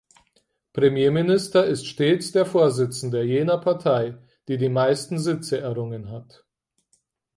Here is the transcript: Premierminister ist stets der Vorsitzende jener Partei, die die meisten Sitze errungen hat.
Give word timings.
Premierminister 0.73 1.63
ist 1.67 1.85
stets 1.85 2.31
der 2.31 2.47
Vorsitzende 2.47 3.21
jener 3.21 3.59
Partei, 3.59 4.17
die 4.47 4.57
die 4.57 4.67
meisten 4.67 5.19
Sitze 5.19 5.59
errungen 5.61 6.09
hat. 6.09 6.43